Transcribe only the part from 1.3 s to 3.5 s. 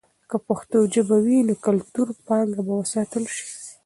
نو کلتوري پانګه به وساتل سي.